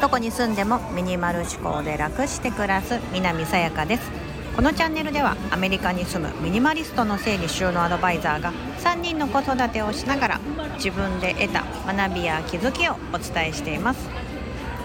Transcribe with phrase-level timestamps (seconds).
[0.00, 4.10] どこに住んでもミニマル思考で楽して暮らす南さやかです。
[4.56, 10.40] このチャンネルではアメリカに住むミニマリストの整理収納アドバイザーが3人の子育てをしながら
[10.76, 14.08] 自分で得た学びや気づきをお伝えしています。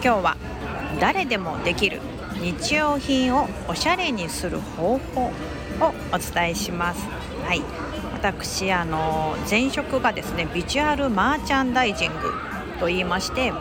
[0.03, 0.37] 今日は
[0.99, 2.01] 誰でもできる
[2.41, 5.31] 日用品をおしゃれにする方法を
[6.11, 7.07] お伝えします。
[7.45, 7.61] はい。
[8.25, 12.31] 私あの前職がですねビジュアルマーチャンダイジング
[12.79, 13.53] と言いまして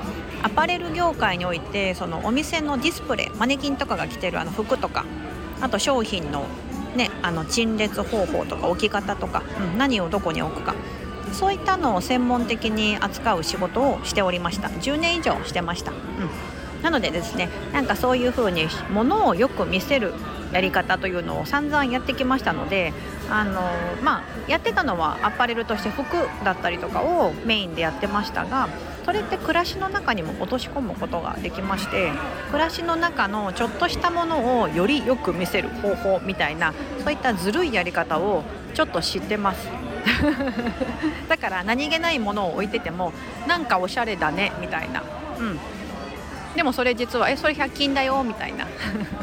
[0.42, 5.04] アパレル業界においてそのお店のディスプレイマネキンとかが着てるあの服とか
[5.60, 6.46] あと商品の,、
[6.96, 10.74] ね、あの陳列方法とか置き方とか、うん、何をどこに置くか
[11.32, 14.68] そういったのを専門的に扱う仕事をしておりました。
[14.68, 20.14] 10年以上してました、うん、なのでですねなんかそういう風に物をよく見せる
[20.54, 22.92] やり方というのを散々やってきましたので
[23.28, 23.60] あの
[24.02, 26.04] まあやってたのはアパレルとして服
[26.44, 28.68] だったりとかをメインでやってましたが
[29.04, 32.12] それって暮らしの中にも落とし込むことができまして
[32.50, 39.68] 暮らしの中のちょっとしたものをよりよく見せる方法みたいなそういったずるいやり方をちょっと知ってます。
[41.28, 43.12] だから何気ないものを置いてても
[43.46, 45.02] なんかおしゃれだねみたいな、
[45.38, 45.58] うん、
[46.54, 48.66] でもそれ実はえそれ100均だよみたいな、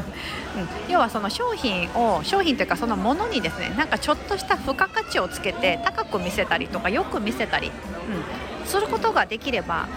[0.56, 8.52] うん、要はその商品を商品というかそのものにですねなんかちょっとした付加価値をつけて高く見せたりとかよく見せたり、うん。
[8.66, 9.88] することができれば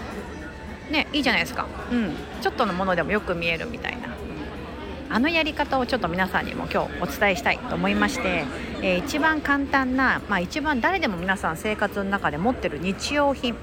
[0.90, 4.08] ねいいじゃないですか、うん、ちょっとのものでもよく見えるみたいな。
[5.08, 8.44] あのやり方をちょっと皆さんにも今日お伝えしたいと思いまして、
[8.82, 13.54] えー、一番簡単な、まあ、一番誰でも皆さん生活の中で持ってる日用品。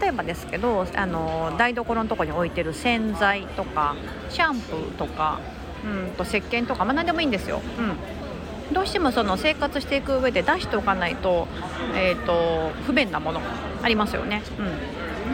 [0.00, 3.96] 例えばですけどあの台所のとこに置いてる洗剤とか
[4.30, 5.40] シャンプーとか
[5.84, 7.60] うんと石鹸とか、まあ、何でもいいんですよ。
[7.78, 11.46] うん、どうしてもその生活していく上で出しておかないと,、
[11.94, 13.40] えーと不便なもの
[13.82, 14.42] ありますよね、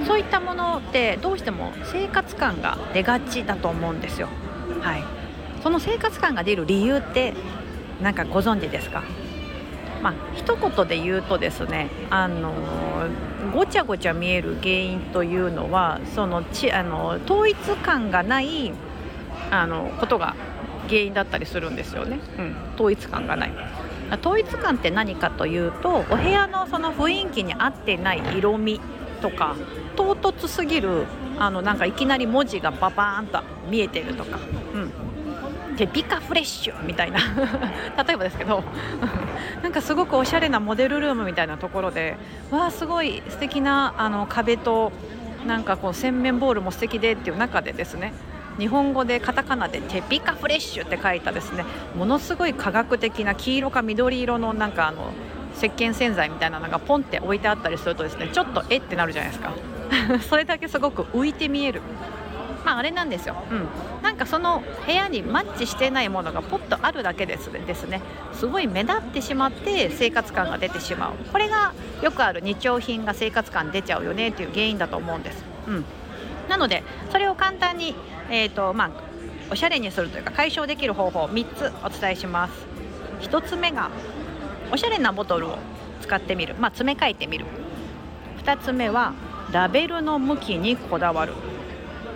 [0.00, 4.28] うん、そういったものってどうしても生活感が出がちだと思うんですよ。
[4.80, 5.04] はい。
[5.62, 7.34] その生活感が出る理由って
[8.00, 9.02] 何かご存知ですか？
[10.02, 12.54] まあ一言で言うとですねあの
[13.52, 18.72] ごちゃごちゃ見える原因というのはそのちあの統一感がない
[19.50, 20.34] あのことが
[20.88, 23.52] 原因だったりするんですよね、うん、統一感がない。
[24.22, 28.80] 統一感って何かというとお部屋のその雰囲気に合ってない色味
[29.22, 29.54] とか
[29.94, 31.06] 唐突すぎる
[31.38, 33.40] あのなんかいきなり文字がババーンと
[33.70, 34.40] 見えてるとか、
[34.74, 37.20] うん、テピカフレッシュみたいな。
[38.04, 38.64] 例えばですけど。
[39.62, 42.16] なんかすごくおしゃれなモデルルームみたいなところで
[42.50, 44.92] わあすごい素敵なあな壁と
[45.46, 48.12] なんかこう洗面ボールも素敵でっていう中でですね
[48.60, 51.64] 日本語でカタカナでテピカフレッシュって書いたですね
[51.96, 55.12] ものすごい科学的な黄色か緑色のなんかあの
[55.56, 59.52] 石鹸洗剤みたいなのがポンって置いてあったりするとですねちょっとえってなるじゃないですか。
[60.28, 61.80] それだけすごく浮いて見える。
[62.64, 63.68] まああれなんですよ、うん、
[64.02, 68.02] なんかその部屋にマッチしてないものがポッとあるだけですですね。
[68.34, 71.12] すごい目立ってしまって生活感が出てしまう。
[71.32, 71.72] これが
[72.02, 75.84] よくある日用品が生活感出ちゃうよねっていう原因だと思うんです、うん、
[76.48, 76.79] なので
[77.10, 77.94] それを簡単に
[78.30, 78.90] えーとまあ、
[79.50, 82.52] おしゃれにするというか解消できる方法を3つお伝えします。
[83.22, 83.90] 1つ目が
[84.72, 85.58] おしゃれなボトルを
[86.00, 87.46] 使ってみる、まあ、詰め替えてみる。
[88.44, 89.14] 2つ目は
[89.50, 91.34] ラベルの向きにこだわる。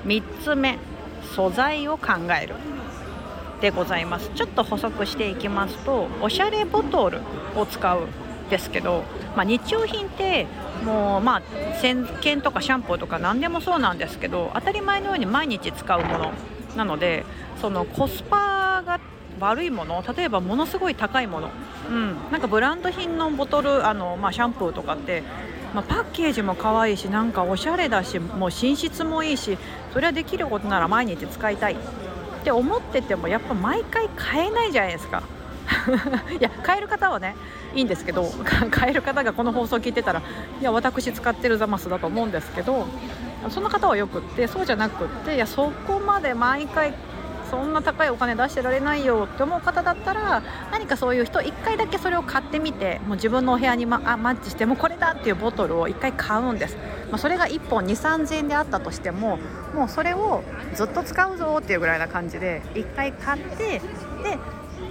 [0.07, 0.79] 3つ目
[1.35, 2.55] 素材を考える。
[3.61, 4.31] でございます。
[4.37, 7.21] ちょっと補足していきますとおしゃれボトル
[7.57, 8.07] を使う。
[8.55, 9.03] ですけど、
[9.35, 10.47] まあ、日用品って
[10.85, 11.43] もうまあ
[11.81, 16.33] 洗険とかシャンプーとか何でもそうなんですけど当たり前のように毎日使うもの
[16.77, 17.25] なので
[17.61, 19.01] そのコスパが
[19.41, 21.51] 悪いもの例えばものすごい高いもの、
[21.91, 25.25] うん、なんかブランド品のボトルあの、まあ、シャンプーとかって、
[25.75, 29.59] まあ、パッケージも可愛いしなんかおしゃれだしもう品質もいいし
[29.93, 31.77] それはできることなら毎日使いたいっ
[32.45, 35.25] て思っててもやっぱ毎回買えないじゃないですか。
[36.39, 37.37] いや買える方はね
[37.75, 38.31] いいんですけど
[38.71, 40.23] 買える方がこの放送を聞いてたら
[40.61, 42.87] いや私使ってるザマスだと思うんですけど
[43.51, 46.95] その方はよくってそうじゃなくっていやそこまで毎回
[47.51, 50.43] そんな高いお金出してられないよって思う方だったら
[50.73, 56.77] 何かそういう人1回だけそれを買ってみてもう自分のお部屋に、ま、あマッチしてもこれだっていうボトルを1回買うんです、
[57.11, 59.39] まあ、それが1本2 3 0 0円であったとしても
[59.75, 60.43] もうそれを
[60.75, 63.81] ずっと使うぞっていうぐらいな感じで1回買って
[64.23, 64.39] で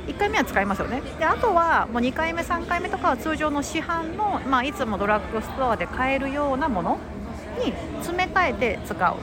[0.08, 1.02] 1回目は使いますよね。
[1.20, 7.00] であとはもう2回目3回目とかは通常の市販の、まあ、いつもドラッグストアで買えるようなもの
[7.64, 9.16] に詰め替えて使う。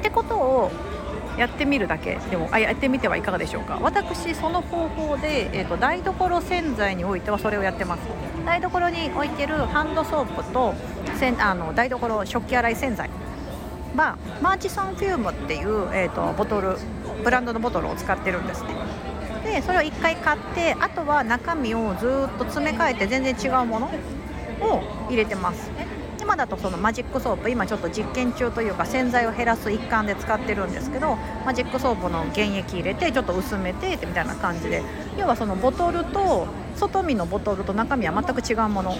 [0.00, 0.70] ってことを
[1.36, 3.78] やってみるだけでもあやってみてはいかがでしょうか。
[3.82, 8.00] 私その方法で、えーと、台所洗剤においてはそれをやってます。
[8.44, 10.74] 台所に置いてるハンドソープと
[11.16, 13.10] せんあの台所食器洗い洗剤。
[13.96, 16.76] はマーチソンヒュームっていう、えーと、ボトル
[17.24, 18.68] ブランドのボトルを使ってるんですね。
[19.46, 23.86] でそれを1回買ってあとは中身をずっと詰め替えて全然違うもの
[24.60, 25.70] を入れてます。
[26.20, 34.82] 今だとそのマジックソープ今ちょっと実験中というか洗剤を減らす一環で使ってるんですけどマジックソープの原液入れてちょっと薄めてみたいな感じで。
[35.16, 38.94] 要はそのボトルと外身のボトルと中身は全く違うもの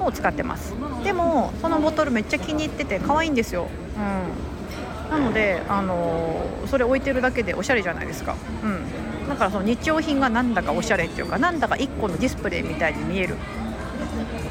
[0.00, 0.74] を使ってます。
[1.02, 8.80] でもそのボトルめっちゃ気に入ってて可愛いんですよ、うん、なので、あのー、それ置いてるだけでおしゃれじゃないですか、うん、
[9.28, 13.36] だからその日用品がなんだかおしゃれっていうかなんだか1個のディスプレイみたいに見える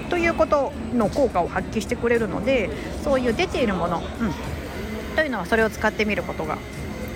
[0.09, 2.69] ということの効果を発揮してくれるので
[3.03, 6.57] そういう出ているもの、うん、というのはそれを使ってみることが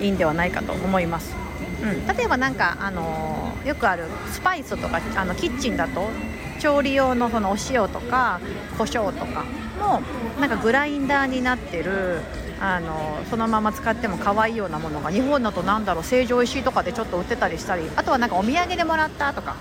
[0.00, 1.34] いいんではないかと思います。
[1.82, 6.10] うん、例えばなんか、あのー、よくあるスパイスとかあのキッチンだと
[6.58, 8.38] 調理用のそのお塩とか
[8.76, 9.44] 胡椒とか
[9.78, 10.02] も
[10.38, 12.20] なんかグラインダーになってる
[12.60, 19.56] あのそのまま使っても可愛いようなものが日本だとなんだろう成城石井とかでちょっと売ってたりしたりあとはなんかお土産でもらったとか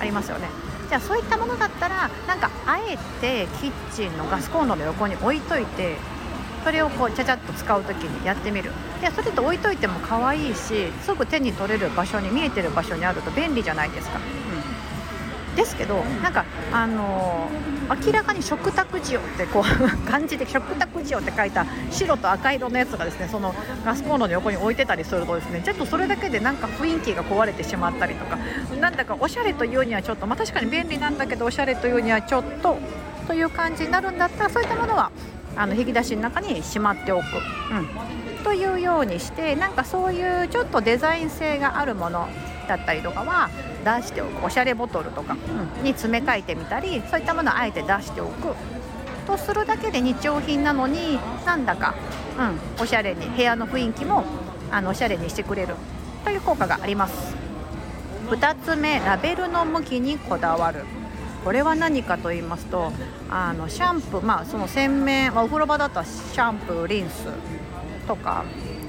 [0.00, 0.48] ありますよね。
[0.88, 5.96] じゃあそういったものだったらなんかあえてキッチンのガスコンロの横に置いといて
[6.62, 8.70] それをこうちゃちゃっと使う時にやってみる。
[9.00, 14.53] でそれと置いといても可愛いしすぐ手に取れる場所に見えてる場所にあると便利じゃないですか、う、
[15.54, 23.54] ですけどなんかあのー、明らかに食卓塩ってこう漢字で食卓塩って書いた白と赤色のやつがですねその
[23.84, 28.38] ガスコンロの横に置いてたりするとですねちょっとそれだけでなんか雰囲気が壊れてしまったりとか
[28.80, 32.78] なんだかおしゃれというにはちょっとまあ確かに便利なんだけどおしゃれというにはちょっと
[33.26, 35.10] という感じになるんだったらそういったものは
[35.56, 37.22] あの引き出しの中にしまっておく、
[37.70, 42.28] うん、というようにしてなんかそういうちょっとデザイン性があるもの
[42.68, 43.50] だったりとかは
[43.84, 45.36] 出しておくおしゃれボトルとか、
[45.78, 48.54] うん、に詰め替えてみたりそういったものをあえて出しておく。
[49.26, 51.94] とするだけで日用品なのになんだか、
[52.38, 54.22] うん、おしゃれに部屋の雰囲気も
[54.70, 55.74] あのおしゃれにしてくれる。
[56.24, 57.34] という効果があります。
[58.28, 60.84] 2つ目ラベルの向きにこだわる。
[61.44, 62.90] これは何かと言いますと
[63.28, 67.26] あのシャンプーまあその洗面、まあ、お風呂場だったらシャンプーリンス
[68.08, 68.44] とか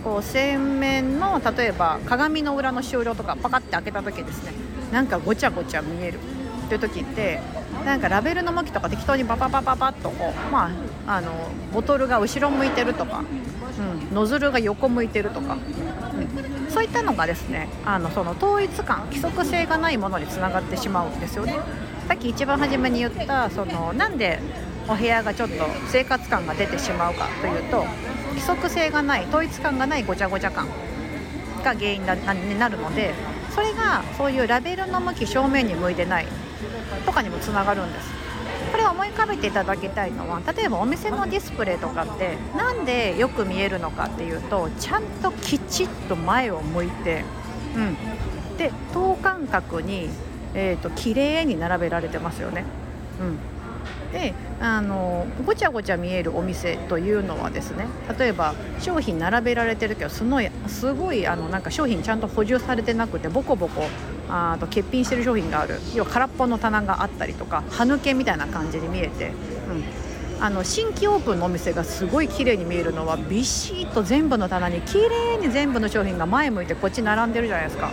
[0.05, 4.53] こう洗面の例えば鏡の裏の終了とかパカッて開けた時ですね
[4.91, 6.19] なんかごちゃごちゃ見える
[6.65, 7.39] っていう時って
[7.85, 10.71] なんかラベルの向きとか適当にパパパパパッとこうま
[11.07, 11.31] ああの
[11.73, 21.55] ボトルが後ろ向いてるとか、うん、ノズルが横向いてるとか、うん、そういったのがですねあのその統一感規則性がないものにつながってしまうんですよね。
[22.07, 24.39] さっき一番初めに言ったそのなんで
[24.87, 25.55] お部屋がちょっと
[25.87, 27.83] 生活感が出てしまうかというと
[28.29, 30.67] 規則性がない統一感がないごちゃごちゃ感
[31.63, 33.13] が原因になるので
[33.55, 36.27] それがそういうラベルの向き正面に向いてない
[37.05, 38.09] とかにもつながるんです。
[38.71, 47.23] これを思い浮かべていただきたいのは例えばお店のディスプレイとかってなんでよく見えるのかっていうとちゃんときちっと前を向いて、
[47.75, 50.09] うん、で等間隔に
[50.55, 52.63] えーと、綺麗に並べられてますよね。
[53.19, 53.37] うん。
[54.15, 57.85] であのごちゃごちゃ見えるお店というのはですね
[58.17, 63.83] 例えば商品並べられてるけどすごいすごいあのなんか商品ちゃんと補充されてなくてボコボコ
[64.29, 69.33] あと欠品してる商品がある要は空っぽの棚があったりとか歯抜けみたいな感じに見えて、
[70.37, 77.91] うん、あの新規オープンのお店がすごい綺麗に見えるのはビシッと全部の棚に綺麗に全部の商品が前向いてこっち並んでるじゃないですか。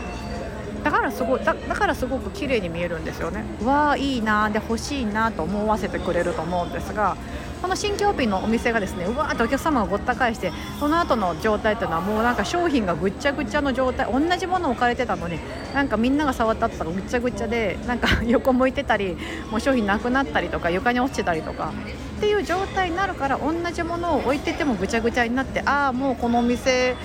[0.83, 3.45] だからすごいだからすごく綺麗に見えるんですよね。
[3.65, 7.17] わあいいなで欲しいなと思わせてくれると思うんですが
[7.63, 15.39] この新京品のお店がですねうわーってお客様がごった返してその後の状態っていうのはもうなんか商品がぐっちゃぐちゃの状態同じもの置かれてたのに
[15.73, 19.17] なんかみんなが触った後とかぐっちゃぐちゃでなんか横向いてたり
[19.51, 21.73] もう商品なくなったりとか床に落ちてたりとか
[22.17, 26.97] っていう状態になるから同じものを置いててもぐちゃぐちゃになってああもうこのお店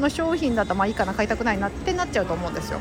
[0.00, 2.80] の商品だったらまあいいかな買いたくないなってなっちゃうと思うんですよ。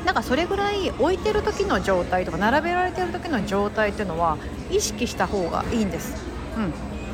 [0.00, 4.38] うん、だかそれぐらい置いてる時の状態とか並べられてる時の状態っていうのは
[4.70, 6.14] 意識した方がいいんです。
[6.56, 6.72] うん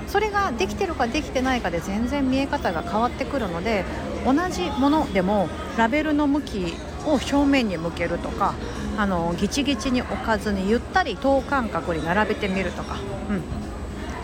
[0.09, 3.85] それができてるかできてないかで全然見え方が変わってくるので
[4.25, 6.75] 同じものでもラベルの向き
[7.07, 8.55] を正面に向けるとか
[8.97, 12.97] あのギチギチに置かずにゆったり等間隔に並べてみるとか、
[13.31, 13.43] うん、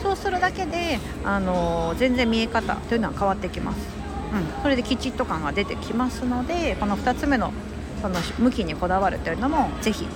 [0.03, 4.04] そうするだけであの全然見え方というのは変わってきます。
[4.35, 7.53] うん、それできちっと感が出てきますのでこの2つ目の
[8.03, 10.07] その向きにこだわるというのもぜひ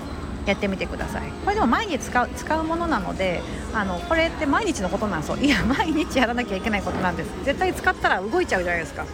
[0.45, 1.29] やってみてください。
[1.43, 3.41] これでも毎日使う使うものなので
[3.73, 5.37] あのこれって毎日のことなんですよ。
[5.37, 7.29] いや毎日やらなきゃいけないことなんです。
[7.45, 9.05] 絶対使ったら動いちゃうじゃないですか、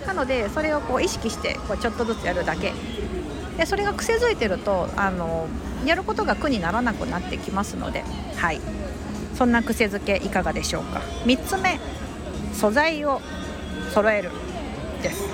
[0.00, 2.72] うん、なのでそれをこう意識してこうちょっとずつやるだけ。
[3.56, 5.46] でそれが癖づいてるとあの
[5.84, 8.04] やることが苦にならなくなってきますので。
[8.36, 8.60] はい。
[9.34, 11.00] そんな癖づけいかがでしょうか。
[11.24, 11.80] 3つ目。
[12.52, 13.20] 素材を
[13.92, 14.30] 揃える
[15.02, 15.28] です、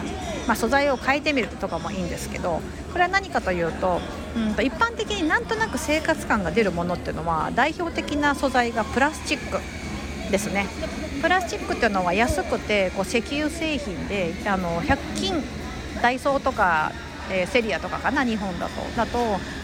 [0.47, 2.61] まあ、素材を変えてみるとかもいいんですけど
[2.93, 4.01] これは何かというと
[4.37, 9.59] うんと一般的になんとなく生活感が出るものっていうのは代表的な素材がプラスチック
[10.31, 10.67] ですね。
[11.23, 15.43] プラスチックっていうのは安くてこう石油製品であの100均
[16.01, 16.93] ダイソーとか、
[17.31, 18.83] えー、セリアとかかな日本だと。
[18.97, 19.19] だと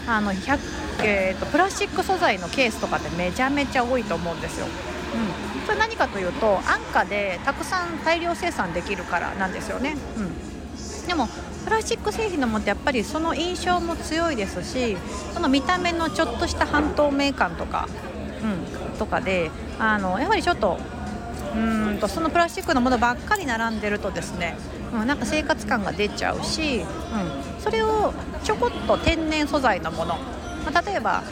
[0.07, 0.59] あの100、
[1.03, 4.65] えーと、プラスチック素材のケースとかってめちゃめちゃ多いと思うんですよ。
[4.65, 9.95] うん、それ何かというと安価でたくさん大量生産できるからなんですよね。
[10.17, 11.27] うん、でも
[11.65, 14.97] プラスチック製品のもってやっぱりその印象も強いですし
[15.33, 17.89] その見た目のちょっとした半透明感とか、
[18.43, 20.77] うん、とかであのやはりちょっと
[21.55, 21.59] う
[21.93, 24.57] んとそのプラスチックのものばっかり並んでるとですね、
[24.93, 26.85] うん、なんか生活感が出ちゃうし、うん、
[27.61, 30.15] それをちょこっと天然素材のもの、
[30.65, 31.23] まあ、例えば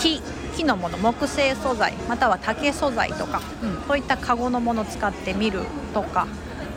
[0.00, 0.20] 木
[0.56, 6.26] 木のもの木製素材または竹素材とか、うん、そういったカゴのものを使ってみるとか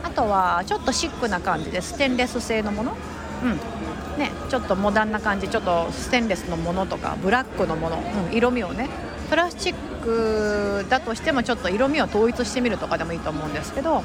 [0.02, 2.96] あとはちょっとシックな感じでステンレス製のもの、
[3.42, 8.88] うんね、ちょっとモダンな感じちょっとステンレスのものとかブラックのもの、うん、色味をね
[9.30, 14.04] プラスチックだとしてもちょっと色味を統一してみるとかでもいいと思うんですけどこ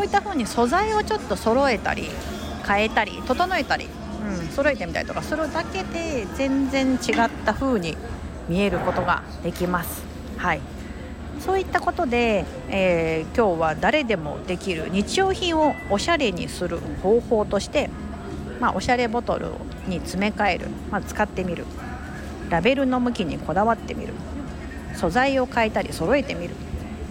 [0.00, 2.08] ういった風に素材をちょっと揃えたり
[2.66, 3.88] 変えたり整えたり、
[4.24, 7.96] うん、揃えてみたりとかするだけで全然違った風に
[8.52, 10.04] 見えることができます。
[10.36, 10.60] はい。
[11.40, 17.88] そういったことで、えー、今日は誰でもできる日用品をおしゃれにする方法として、
[18.60, 19.46] まあ、おしゃれボトル
[19.88, 21.64] に詰め替える、まあ、使ってみる。
[22.50, 24.12] ラベルの向きにこだわってみる。
[24.94, 26.54] 素材を変えたり揃えてみる。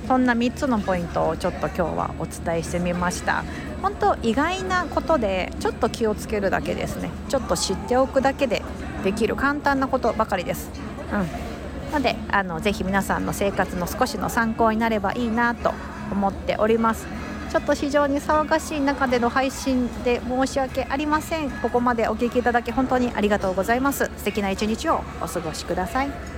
[0.07, 3.43] そんな3つのポイントをちょっと今日はお伝えしてみました。
[3.81, 7.10] 本当意外なことでちょっと気をつけるだけですね。
[7.29, 8.62] ちょっと知っておくだけで
[9.03, 9.36] できる。
[9.36, 10.90] 簡単なことばかりです。
[11.12, 11.94] うん。
[11.94, 15.74] のであのぜひ皆さんの生活の少しの参考になればいいなと
[16.12, 17.08] 思っております。
[17.51, 21.51] ちょっと非常に騒がしい中での配信で申し訳ありません。
[21.51, 24.06] ここまでお聴きいただき本当にありがとうございます。
[24.18, 26.30] 素敵な一日をお過ごしください。